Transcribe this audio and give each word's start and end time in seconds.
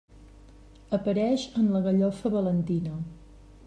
Apareix 0.99 1.45
en 1.63 1.71
la 1.77 1.85
gallofa 1.89 2.35
valentina. 2.39 3.01